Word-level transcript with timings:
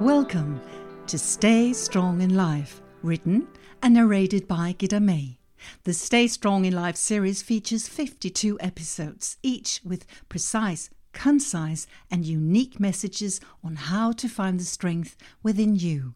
Welcome 0.00 0.60
to 1.08 1.18
Stay 1.18 1.72
Strong 1.72 2.20
in 2.20 2.36
Life, 2.36 2.80
written 3.02 3.48
and 3.82 3.94
narrated 3.94 4.46
by 4.46 4.72
Gida 4.78 5.02
May. 5.02 5.40
The 5.82 5.92
Stay 5.92 6.28
Strong 6.28 6.66
in 6.66 6.72
Life 6.72 6.94
series 6.94 7.42
features 7.42 7.88
52 7.88 8.58
episodes, 8.60 9.38
each 9.42 9.80
with 9.84 10.06
precise, 10.28 10.88
concise, 11.12 11.88
and 12.12 12.24
unique 12.24 12.78
messages 12.78 13.40
on 13.64 13.74
how 13.74 14.12
to 14.12 14.28
find 14.28 14.60
the 14.60 14.64
strength 14.64 15.16
within 15.42 15.74
you. 15.74 16.14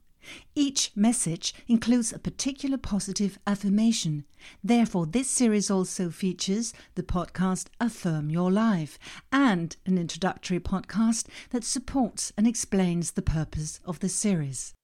Each 0.54 0.90
message 0.94 1.54
includes 1.66 2.12
a 2.12 2.18
particular 2.18 2.78
positive 2.78 3.38
affirmation. 3.46 4.24
Therefore, 4.62 5.06
this 5.06 5.28
series 5.28 5.70
also 5.70 6.10
features 6.10 6.72
the 6.94 7.02
podcast 7.02 7.66
Affirm 7.80 8.30
Your 8.30 8.50
Life 8.50 8.98
and 9.30 9.76
an 9.86 9.98
introductory 9.98 10.60
podcast 10.60 11.26
that 11.50 11.64
supports 11.64 12.32
and 12.36 12.46
explains 12.46 13.12
the 13.12 13.22
purpose 13.22 13.80
of 13.84 14.00
the 14.00 14.08
series. 14.08 14.74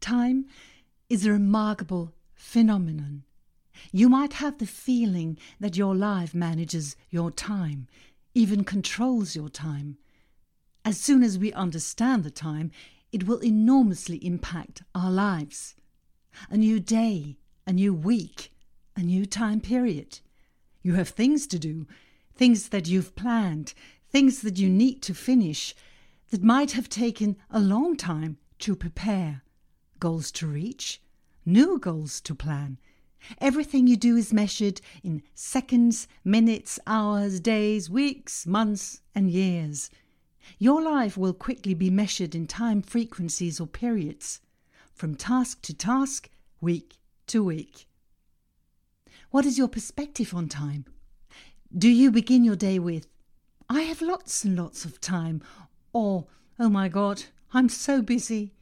Time 0.00 0.46
is 1.08 1.24
a 1.24 1.32
remarkable 1.32 2.12
phenomenon. 2.34 3.24
You 3.90 4.08
might 4.08 4.34
have 4.34 4.58
the 4.58 4.66
feeling 4.66 5.38
that 5.58 5.76
your 5.76 5.94
life 5.94 6.34
manages 6.34 6.96
your 7.10 7.30
time, 7.30 7.88
even 8.34 8.64
controls 8.64 9.34
your 9.34 9.48
time. 9.48 9.96
As 10.84 11.00
soon 11.00 11.22
as 11.22 11.38
we 11.38 11.52
understand 11.52 12.24
the 12.24 12.30
time, 12.30 12.70
it 13.14 13.28
will 13.28 13.38
enormously 13.44 14.16
impact 14.26 14.82
our 14.92 15.10
lives. 15.10 15.76
A 16.50 16.56
new 16.56 16.80
day, 16.80 17.36
a 17.64 17.72
new 17.72 17.94
week, 17.94 18.50
a 18.96 19.02
new 19.02 19.24
time 19.24 19.60
period. 19.60 20.18
You 20.82 20.94
have 20.94 21.10
things 21.10 21.46
to 21.46 21.58
do, 21.60 21.86
things 22.34 22.70
that 22.70 22.88
you've 22.88 23.14
planned, 23.14 23.72
things 24.10 24.40
that 24.42 24.58
you 24.58 24.68
need 24.68 25.00
to 25.02 25.14
finish, 25.14 25.76
that 26.30 26.42
might 26.42 26.72
have 26.72 26.88
taken 26.88 27.36
a 27.52 27.60
long 27.60 27.96
time 27.96 28.36
to 28.58 28.74
prepare, 28.74 29.42
goals 30.00 30.32
to 30.32 30.48
reach, 30.48 31.00
new 31.46 31.78
goals 31.78 32.20
to 32.22 32.34
plan. 32.34 32.78
Everything 33.38 33.86
you 33.86 33.96
do 33.96 34.16
is 34.16 34.32
measured 34.32 34.80
in 35.04 35.22
seconds, 35.36 36.08
minutes, 36.24 36.80
hours, 36.84 37.38
days, 37.38 37.88
weeks, 37.88 38.44
months, 38.44 39.02
and 39.14 39.30
years. 39.30 39.88
Your 40.58 40.82
life 40.82 41.16
will 41.16 41.32
quickly 41.32 41.74
be 41.74 41.90
measured 41.90 42.34
in 42.34 42.46
time 42.46 42.82
frequencies 42.82 43.60
or 43.60 43.66
periods, 43.66 44.40
from 44.92 45.14
task 45.14 45.62
to 45.62 45.74
task, 45.74 46.28
week 46.60 46.98
to 47.26 47.42
week. 47.44 47.86
What 49.30 49.46
is 49.46 49.58
your 49.58 49.68
perspective 49.68 50.34
on 50.34 50.48
time? 50.48 50.84
Do 51.76 51.88
you 51.88 52.10
begin 52.10 52.44
your 52.44 52.56
day 52.56 52.78
with, 52.78 53.08
I 53.68 53.82
have 53.82 54.02
lots 54.02 54.44
and 54.44 54.56
lots 54.56 54.84
of 54.84 55.00
time, 55.00 55.42
or, 55.92 56.26
oh 56.58 56.68
my 56.68 56.88
God, 56.88 57.24
I'm 57.52 57.68
so 57.68 58.02
busy? 58.02 58.52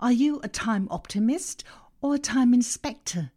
Are 0.00 0.12
you 0.12 0.40
a 0.42 0.48
time 0.48 0.88
optimist 0.90 1.64
or 2.02 2.14
a 2.14 2.18
time 2.18 2.52
inspector? 2.52 3.30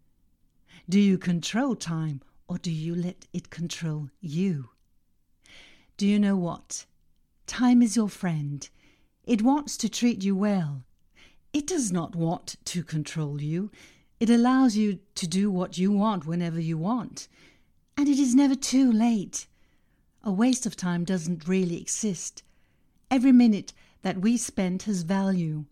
Do 0.89 0.99
you 0.99 1.17
control 1.17 1.75
time 1.75 2.21
or 2.47 2.57
do 2.57 2.71
you 2.71 2.95
let 2.95 3.27
it 3.31 3.49
control 3.49 4.09
you? 4.19 4.69
Do 5.95 6.07
you 6.07 6.19
know 6.19 6.35
what? 6.35 6.85
Time 7.49 7.81
is 7.81 7.95
your 7.95 8.09
friend. 8.09 8.69
It 9.25 9.41
wants 9.41 9.75
to 9.77 9.89
treat 9.89 10.23
you 10.23 10.35
well. 10.35 10.83
It 11.51 11.65
does 11.65 11.91
not 11.91 12.15
want 12.15 12.57
to 12.65 12.83
control 12.83 13.41
you. 13.41 13.71
It 14.19 14.29
allows 14.29 14.75
you 14.75 14.99
to 15.15 15.27
do 15.27 15.49
what 15.49 15.75
you 15.75 15.91
want 15.91 16.27
whenever 16.27 16.59
you 16.59 16.77
want. 16.77 17.27
And 17.97 18.07
it 18.07 18.19
is 18.19 18.35
never 18.35 18.53
too 18.53 18.91
late. 18.91 19.47
A 20.23 20.31
waste 20.31 20.67
of 20.67 20.75
time 20.75 21.03
doesn't 21.03 21.47
really 21.47 21.81
exist. 21.81 22.43
Every 23.09 23.31
minute 23.31 23.73
that 24.03 24.21
we 24.21 24.37
spend 24.37 24.83
has 24.83 25.01
value. 25.01 25.65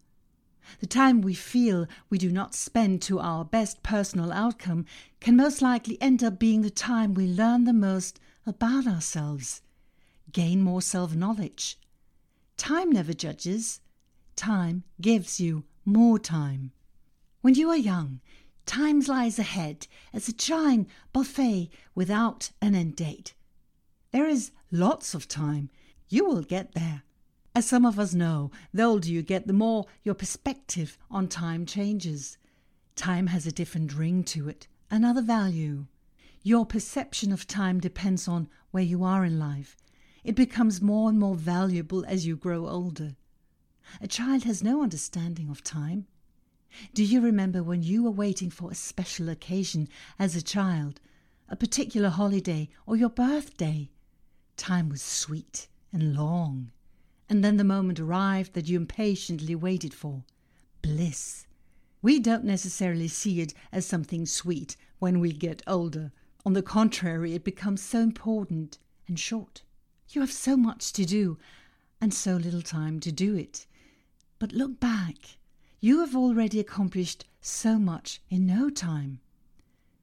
The 0.80 0.88
time 0.88 1.22
we 1.22 1.36
feel 1.36 1.86
we 2.10 2.18
do 2.18 2.32
not 2.32 2.56
spend 2.56 3.04
to 3.04 3.20
our 3.20 3.46
best 3.46 3.84
personal 3.84 4.34
outcome 4.34 4.88
can 5.20 5.38
most 5.38 5.62
likely 5.62 6.02
end 6.02 6.24
up 6.24 6.40
being 6.40 6.64
the 6.64 6.72
time 6.72 7.14
we 7.14 7.28
learn 7.28 7.66
the 7.66 7.72
most 7.72 8.20
about 8.48 8.88
ourselves 8.88 9.62
gain 10.32 10.62
more 10.62 10.82
self 10.82 11.16
knowledge. 11.16 11.78
Time 12.58 12.92
never 12.92 13.14
judges, 13.14 13.82
time 14.36 14.84
gives 15.00 15.40
you 15.40 15.64
more 15.86 16.20
time. 16.20 16.72
When 17.42 17.54
you 17.54 17.70
are 17.70 17.78
young, 17.78 18.20
time 18.66 19.00
lies 19.02 19.40
ahead 19.40 19.88
as 20.14 20.28
a 20.28 20.34
giant 20.34 20.90
buffet 21.14 21.70
without 21.96 22.52
an 22.62 22.76
end 22.76 22.96
date. 22.96 23.34
There 24.12 24.28
is 24.28 24.52
lots 24.72 25.14
of 25.14 25.28
time. 25.28 25.70
You 26.10 26.26
will 26.26 26.42
get 26.42 26.74
there. 26.74 27.04
As 27.56 27.66
some 27.66 27.86
of 27.86 27.98
us 27.98 28.14
know, 28.14 28.52
the 28.74 28.84
older 28.84 29.08
you 29.08 29.22
get, 29.22 29.48
the 29.48 29.54
more 29.54 29.86
your 30.04 30.14
perspective 30.14 30.98
on 31.10 31.28
time 31.28 31.66
changes. 31.66 32.38
Time 32.96 33.28
has 33.28 33.48
a 33.48 33.52
different 33.52 33.94
ring 33.94 34.24
to 34.26 34.48
it, 34.50 34.68
another 34.92 35.22
value. 35.22 35.86
Your 36.44 36.66
perception 36.66 37.32
of 37.32 37.48
time 37.48 37.80
depends 37.80 38.28
on 38.28 38.50
where 38.72 38.84
you 38.84 39.04
are 39.04 39.26
in 39.26 39.40
life. 39.40 39.76
It 40.28 40.36
becomes 40.36 40.82
more 40.82 41.08
and 41.08 41.18
more 41.18 41.36
valuable 41.36 42.04
as 42.06 42.26
you 42.26 42.36
grow 42.36 42.68
older. 42.68 43.16
A 44.02 44.10
child 44.10 44.44
has 44.44 44.62
no 44.62 44.84
understanding 44.84 45.50
of 45.50 45.64
time. 45.64 46.06
Do 46.94 47.02
you 47.06 47.22
remember 47.22 47.64
when 47.64 47.82
you 47.82 48.04
were 48.04 48.12
waiting 48.12 48.50
for 48.50 48.70
a 48.70 48.76
special 48.76 49.30
occasion 49.30 49.88
as 50.20 50.36
a 50.36 50.42
child, 50.42 51.00
a 51.48 51.56
particular 51.56 52.10
holiday 52.10 52.68
or 52.86 52.98
your 52.98 53.10
birthday? 53.10 53.90
Time 54.58 54.90
was 54.90 55.02
sweet 55.02 55.70
and 55.94 56.14
long, 56.14 56.72
and 57.30 57.42
then 57.42 57.56
the 57.56 57.64
moment 57.64 57.98
arrived 57.98 58.52
that 58.52 58.68
you 58.68 58.76
impatiently 58.76 59.56
waited 59.56 59.94
for 59.94 60.26
bliss. 60.82 61.48
We 62.02 62.20
don't 62.20 62.44
necessarily 62.44 63.08
see 63.08 63.40
it 63.40 63.54
as 63.72 63.86
something 63.86 64.26
sweet 64.26 64.76
when 65.00 65.22
we 65.22 65.32
get 65.32 65.64
older. 65.66 66.12
On 66.46 66.52
the 66.52 66.62
contrary, 66.62 67.34
it 67.34 67.46
becomes 67.46 67.82
so 67.82 68.00
important 68.00 68.78
and 69.08 69.18
short. 69.18 69.64
You 70.10 70.22
have 70.22 70.32
so 70.32 70.56
much 70.56 70.94
to 70.94 71.06
do 71.06 71.38
and 72.00 72.14
so 72.14 72.38
little 72.38 72.62
time 72.62 73.02
to 73.02 73.12
do 73.12 73.36
it. 73.36 73.66
But 74.40 74.54
look 74.54 74.80
back. 74.80 75.38
You 75.82 76.00
have 76.00 76.16
already 76.16 76.62
accomplished 76.62 77.26
so 77.42 77.78
much 77.78 78.22
in 78.30 78.46
no 78.46 78.70
time. 78.70 79.20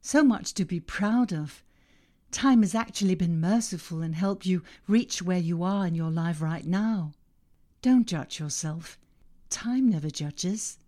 So 0.03 0.23
much 0.23 0.53
to 0.55 0.67
be 0.67 0.79
proud 0.79 1.33
of. 1.33 1.63
Time 2.31 2.61
has 2.61 2.75
actually 2.75 3.15
been 3.15 3.41
merciful 3.41 4.03
and 4.03 4.15
helped 4.15 4.45
you 4.45 4.63
reach 4.87 5.23
where 5.23 5.39
you 5.39 5.63
are 5.63 5.87
in 5.87 5.95
your 5.95 6.11
life 6.11 6.43
right 6.43 6.67
now. 6.67 7.13
Don't 7.81 8.07
judge 8.07 8.39
yourself. 8.39 8.99
Time 9.49 9.89
never 9.89 10.11
judges. 10.11 10.79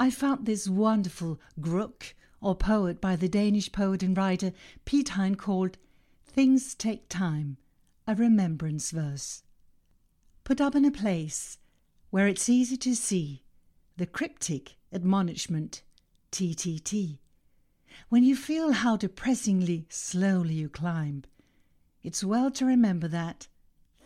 I 0.00 0.10
found 0.10 0.46
this 0.46 0.66
wonderful 0.66 1.38
Gruk, 1.60 2.14
or 2.40 2.54
poet 2.54 3.00
by 3.00 3.16
the 3.16 3.28
Danish 3.28 3.70
poet 3.70 4.02
and 4.02 4.16
writer 4.16 4.52
Piet 4.86 5.10
Hein 5.10 5.34
called 5.34 5.76
Things 6.24 6.74
Take 6.74 7.08
Time 7.10 7.58
a 8.06 8.14
remembrance 8.14 8.90
verse. 8.90 9.42
Put 10.44 10.60
up 10.60 10.74
in 10.74 10.84
a 10.84 10.90
place 10.90 11.58
where 12.10 12.26
it's 12.26 12.48
easy 12.48 12.76
to 12.78 12.94
see 12.94 13.44
the 13.96 14.06
cryptic 14.06 14.76
admonishment 14.92 15.82
TTT. 16.32 17.18
When 18.08 18.24
you 18.24 18.34
feel 18.34 18.72
how 18.72 18.96
depressingly 18.96 19.86
slowly 19.88 20.54
you 20.54 20.68
climb, 20.68 21.24
it's 22.02 22.24
well 22.24 22.50
to 22.52 22.64
remember 22.64 23.06
that 23.08 23.48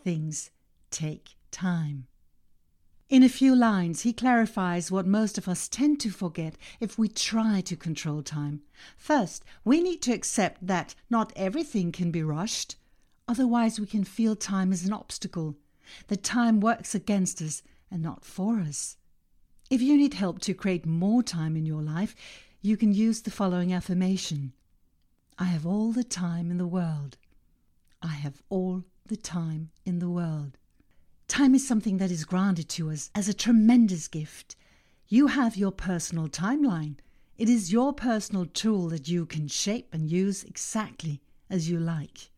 things 0.03 0.51
take 0.91 1.35
time. 1.51 2.07
In 3.09 3.23
a 3.23 3.29
few 3.29 3.55
lines, 3.55 4.01
he 4.01 4.11
clarifies 4.11 4.91
what 4.91 5.07
most 5.07 5.37
of 5.37 5.47
us 5.47 5.69
tend 5.69 6.01
to 6.01 6.09
forget 6.09 6.57
if 6.81 6.97
we 6.97 7.07
try 7.07 7.61
to 7.61 7.75
control 7.77 8.21
time. 8.21 8.61
First, 8.97 9.45
we 9.63 9.81
need 9.81 10.01
to 10.03 10.13
accept 10.13 10.67
that 10.67 10.93
not 11.09 11.31
everything 11.35 11.93
can 11.93 12.11
be 12.11 12.21
rushed. 12.21 12.75
Otherwise, 13.27 13.79
we 13.79 13.85
can 13.85 14.03
feel 14.03 14.35
time 14.35 14.71
as 14.71 14.85
an 14.85 14.93
obstacle, 14.93 15.55
that 16.07 16.23
time 16.23 16.59
works 16.59 16.95
against 16.95 17.41
us 17.41 17.61
and 17.91 18.01
not 18.01 18.23
for 18.23 18.59
us. 18.59 18.97
If 19.69 19.81
you 19.81 19.97
need 19.97 20.13
help 20.13 20.39
to 20.39 20.53
create 20.53 20.85
more 20.85 21.21
time 21.21 21.57
in 21.57 21.65
your 21.65 21.81
life, 21.81 22.15
you 22.61 22.77
can 22.77 22.93
use 22.93 23.21
the 23.21 23.31
following 23.31 23.73
affirmation 23.73 24.53
I 25.39 25.45
have 25.45 25.67
all 25.67 25.91
the 25.91 26.03
time 26.03 26.49
in 26.49 26.57
the 26.57 26.65
world. 26.65 27.17
I 28.01 28.13
have 28.13 28.41
all 28.49 28.85
the 29.05 29.17
time 29.17 29.69
in 29.85 29.99
the 29.99 30.09
world. 30.09 30.57
Time 31.27 31.53
is 31.53 31.67
something 31.67 31.97
that 31.97 32.09
is 32.09 32.25
granted 32.25 32.69
to 32.69 32.89
us 32.89 33.11
as 33.13 33.27
a 33.27 33.33
tremendous 33.33 34.07
gift. 34.07 34.55
You 35.07 35.27
have 35.27 35.55
your 35.55 35.71
personal 35.71 36.27
timeline. 36.27 36.95
It 37.37 37.49
is 37.49 37.71
your 37.71 37.93
personal 37.93 38.45
tool 38.45 38.89
that 38.89 39.07
you 39.07 39.25
can 39.25 39.47
shape 39.47 39.93
and 39.93 40.09
use 40.09 40.43
exactly 40.43 41.21
as 41.49 41.69
you 41.69 41.79
like. 41.79 42.29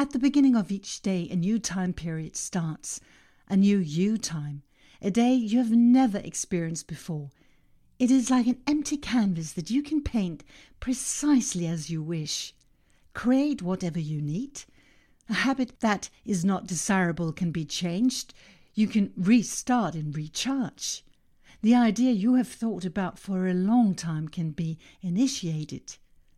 At 0.00 0.12
the 0.12 0.20
beginning 0.20 0.54
of 0.54 0.70
each 0.70 1.02
day, 1.02 1.28
a 1.28 1.34
new 1.34 1.58
time 1.58 1.92
period 1.92 2.36
starts, 2.36 3.00
a 3.48 3.56
new 3.56 3.78
you 3.78 4.16
time, 4.16 4.62
a 5.02 5.10
day 5.10 5.34
you 5.34 5.58
have 5.58 5.72
never 5.72 6.18
experienced 6.18 6.86
before. 6.86 7.30
It 7.98 8.08
is 8.08 8.30
like 8.30 8.46
an 8.46 8.62
empty 8.64 8.96
canvas 8.96 9.54
that 9.54 9.70
you 9.70 9.82
can 9.82 10.00
paint 10.00 10.44
precisely 10.78 11.66
as 11.66 11.90
you 11.90 12.00
wish. 12.00 12.54
Create 13.12 13.60
whatever 13.60 13.98
you 13.98 14.22
need. 14.22 14.62
A 15.28 15.34
habit 15.34 15.80
that 15.80 16.10
is 16.24 16.44
not 16.44 16.68
desirable 16.68 17.32
can 17.32 17.50
be 17.50 17.64
changed. 17.64 18.34
You 18.74 18.86
can 18.86 19.12
restart 19.16 19.96
and 19.96 20.16
recharge. 20.16 21.02
The 21.60 21.74
idea 21.74 22.12
you 22.12 22.34
have 22.34 22.46
thought 22.46 22.84
about 22.84 23.18
for 23.18 23.48
a 23.48 23.52
long 23.52 23.96
time 23.96 24.28
can 24.28 24.52
be 24.52 24.78
initiated. 25.02 25.96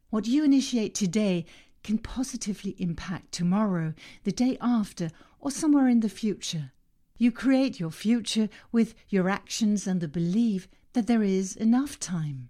What 0.09 0.27
you 0.27 0.45
initiate 0.45 0.95
today 0.95 1.45
can 1.83 1.99
positively 1.99 2.77
impact 2.79 3.33
tomorrow, 3.33 3.95
the 4.25 4.33
day 4.33 4.57
after, 4.61 5.11
or 5.39 5.51
somewhere 5.51 5.89
in 5.89 6.01
the 6.01 6.09
future. 6.09 6.73
You 7.17 7.33
create 7.33 7.79
your 7.79 7.91
future 7.91 8.49
with 8.73 8.95
your 9.09 9.29
actions 9.29 9.87
and 9.87 10.01
the 10.01 10.09
belief 10.09 10.69
that 10.93 11.07
there 11.07 11.23
is 11.23 11.57
enough 11.57 11.99
time. 11.99 12.49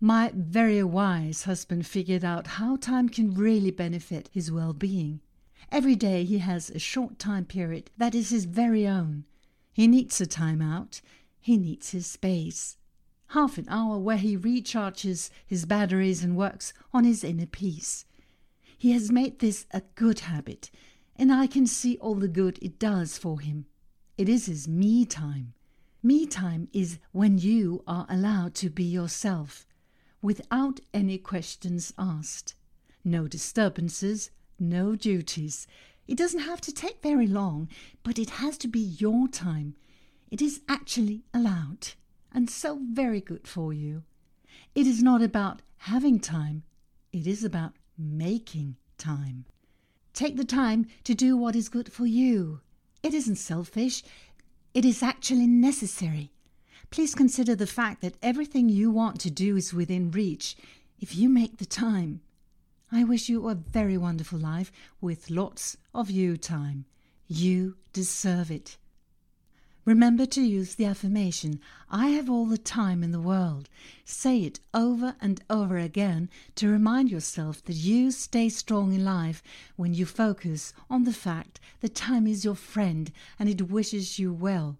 My 0.00 0.32
very 0.34 0.82
wise 0.82 1.44
husband 1.44 1.86
figured 1.86 2.24
out 2.24 2.58
how 2.58 2.76
time 2.76 3.08
can 3.08 3.34
really 3.34 3.70
benefit 3.70 4.30
his 4.32 4.50
well 4.50 4.72
being. 4.72 5.20
Every 5.70 5.94
day 5.94 6.24
he 6.24 6.38
has 6.38 6.70
a 6.70 6.78
short 6.78 7.18
time 7.18 7.44
period 7.44 7.90
that 7.98 8.14
is 8.14 8.30
his 8.30 8.46
very 8.46 8.86
own. 8.86 9.26
He 9.72 9.86
needs 9.86 10.20
a 10.20 10.26
time 10.26 10.60
out, 10.60 11.00
he 11.38 11.56
needs 11.56 11.90
his 11.90 12.06
space. 12.06 12.78
Half 13.28 13.58
an 13.58 13.66
hour 13.68 13.98
where 13.98 14.16
he 14.16 14.36
recharges 14.36 15.30
his 15.46 15.66
batteries 15.66 16.24
and 16.24 16.36
works 16.36 16.72
on 16.92 17.04
his 17.04 17.22
inner 17.22 17.46
peace. 17.46 18.04
He 18.80 18.92
has 18.92 19.12
made 19.12 19.40
this 19.40 19.66
a 19.72 19.82
good 19.94 20.20
habit, 20.20 20.70
and 21.14 21.30
I 21.30 21.46
can 21.46 21.66
see 21.66 21.98
all 21.98 22.14
the 22.14 22.28
good 22.28 22.58
it 22.62 22.78
does 22.78 23.18
for 23.18 23.38
him. 23.38 23.66
It 24.16 24.26
is 24.26 24.46
his 24.46 24.66
me 24.66 25.04
time. 25.04 25.52
Me 26.02 26.24
time 26.24 26.66
is 26.72 26.98
when 27.12 27.36
you 27.36 27.84
are 27.86 28.06
allowed 28.08 28.54
to 28.54 28.70
be 28.70 28.84
yourself, 28.84 29.66
without 30.22 30.80
any 30.94 31.18
questions 31.18 31.92
asked. 31.98 32.54
No 33.04 33.28
disturbances, 33.28 34.30
no 34.58 34.96
duties. 34.96 35.66
It 36.08 36.16
doesn't 36.16 36.40
have 36.40 36.62
to 36.62 36.72
take 36.72 37.02
very 37.02 37.26
long, 37.26 37.68
but 38.02 38.18
it 38.18 38.30
has 38.40 38.56
to 38.56 38.66
be 38.66 38.80
your 38.80 39.28
time. 39.28 39.74
It 40.30 40.40
is 40.40 40.62
actually 40.70 41.22
allowed, 41.34 41.88
and 42.32 42.48
so 42.48 42.80
very 42.94 43.20
good 43.20 43.46
for 43.46 43.74
you. 43.74 44.04
It 44.74 44.86
is 44.86 45.02
not 45.02 45.20
about 45.20 45.60
having 45.76 46.18
time, 46.18 46.62
it 47.12 47.26
is 47.26 47.44
about 47.44 47.74
making 48.00 48.76
time. 48.98 49.44
Take 50.12 50.36
the 50.36 50.44
time 50.44 50.86
to 51.04 51.14
do 51.14 51.36
what 51.36 51.54
is 51.54 51.68
good 51.68 51.92
for 51.92 52.06
you. 52.06 52.60
It 53.02 53.14
isn't 53.14 53.36
selfish, 53.36 54.02
it 54.74 54.84
is 54.84 55.02
actually 55.02 55.46
necessary. 55.46 56.30
Please 56.90 57.14
consider 57.14 57.54
the 57.54 57.66
fact 57.66 58.02
that 58.02 58.16
everything 58.22 58.68
you 58.68 58.90
want 58.90 59.20
to 59.20 59.30
do 59.30 59.56
is 59.56 59.72
within 59.72 60.10
reach 60.10 60.56
if 60.98 61.16
you 61.16 61.28
make 61.28 61.58
the 61.58 61.66
time. 61.66 62.20
I 62.92 63.04
wish 63.04 63.28
you 63.28 63.48
a 63.48 63.54
very 63.54 63.96
wonderful 63.96 64.38
life 64.38 64.72
with 65.00 65.30
lots 65.30 65.76
of 65.94 66.10
you 66.10 66.36
time. 66.36 66.86
You 67.28 67.76
deserve 67.92 68.50
it. 68.50 68.76
Remember 69.90 70.24
to 70.24 70.40
use 70.40 70.76
the 70.76 70.84
affirmation, 70.84 71.58
I 71.90 72.10
have 72.10 72.30
all 72.30 72.46
the 72.46 72.56
time 72.56 73.02
in 73.02 73.10
the 73.10 73.20
world. 73.20 73.68
Say 74.04 74.44
it 74.44 74.60
over 74.72 75.16
and 75.20 75.42
over 75.50 75.78
again 75.78 76.30
to 76.54 76.68
remind 76.68 77.10
yourself 77.10 77.64
that 77.64 77.74
you 77.74 78.12
stay 78.12 78.50
strong 78.50 78.92
in 78.92 79.04
life 79.04 79.42
when 79.74 79.92
you 79.92 80.06
focus 80.06 80.72
on 80.88 81.02
the 81.02 81.12
fact 81.12 81.58
that 81.80 81.96
time 81.96 82.28
is 82.28 82.44
your 82.44 82.54
friend 82.54 83.10
and 83.36 83.48
it 83.48 83.68
wishes 83.68 84.16
you 84.16 84.32
well. 84.32 84.78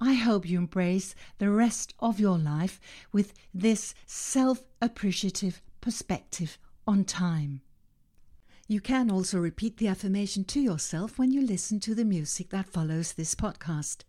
I 0.00 0.14
hope 0.14 0.48
you 0.48 0.58
embrace 0.58 1.16
the 1.38 1.50
rest 1.50 1.92
of 1.98 2.20
your 2.20 2.38
life 2.38 2.80
with 3.10 3.34
this 3.52 3.92
self 4.06 4.62
appreciative 4.80 5.60
perspective 5.80 6.58
on 6.86 7.02
time. 7.02 7.60
You 8.68 8.80
can 8.80 9.10
also 9.10 9.40
repeat 9.40 9.78
the 9.78 9.88
affirmation 9.88 10.44
to 10.44 10.60
yourself 10.60 11.18
when 11.18 11.32
you 11.32 11.44
listen 11.44 11.80
to 11.80 11.94
the 11.96 12.04
music 12.04 12.50
that 12.50 12.68
follows 12.68 13.14
this 13.14 13.34
podcast. 13.34 14.04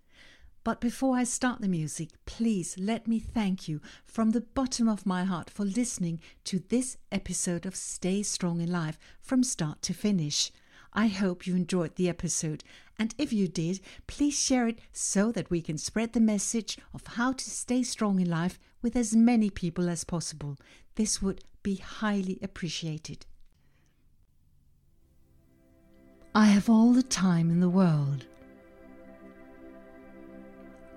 But 0.69 0.81
before 0.81 1.17
I 1.17 1.23
start 1.23 1.61
the 1.61 1.67
music, 1.67 2.09
please 2.27 2.75
let 2.77 3.07
me 3.07 3.17
thank 3.17 3.67
you 3.67 3.81
from 4.05 4.29
the 4.29 4.41
bottom 4.41 4.87
of 4.87 5.03
my 5.03 5.23
heart 5.23 5.49
for 5.49 5.65
listening 5.65 6.21
to 6.43 6.59
this 6.59 6.95
episode 7.11 7.65
of 7.65 7.75
Stay 7.75 8.21
Strong 8.21 8.61
in 8.61 8.71
Life 8.71 8.99
from 9.19 9.41
start 9.41 9.81
to 9.81 9.95
finish. 9.95 10.51
I 10.93 11.07
hope 11.07 11.47
you 11.47 11.55
enjoyed 11.55 11.95
the 11.95 12.07
episode, 12.07 12.63
and 12.99 13.15
if 13.17 13.33
you 13.33 13.47
did, 13.47 13.79
please 14.05 14.39
share 14.39 14.67
it 14.67 14.77
so 14.93 15.31
that 15.31 15.49
we 15.49 15.63
can 15.63 15.79
spread 15.79 16.13
the 16.13 16.19
message 16.19 16.77
of 16.93 17.01
how 17.07 17.31
to 17.31 17.49
stay 17.49 17.81
strong 17.81 18.19
in 18.19 18.29
life 18.29 18.59
with 18.83 18.95
as 18.95 19.15
many 19.15 19.49
people 19.49 19.89
as 19.89 20.03
possible. 20.03 20.55
This 20.93 21.19
would 21.19 21.43
be 21.63 21.77
highly 21.77 22.37
appreciated. 22.43 23.25
I 26.35 26.45
have 26.45 26.69
all 26.69 26.93
the 26.93 27.01
time 27.01 27.49
in 27.49 27.59
the 27.59 27.69
world. 27.69 28.27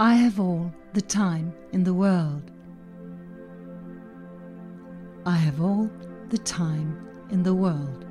I 0.03 0.15
have 0.15 0.41
all 0.41 0.75
the 0.95 1.01
time 1.01 1.55
in 1.71 1.85
the 1.85 1.95
world. 1.95 2.51
I 5.25 5.37
have 5.37 5.61
all 5.63 5.89
the 6.29 6.39
time 6.39 6.99
in 7.31 7.45
the 7.45 7.55
world. 7.55 8.05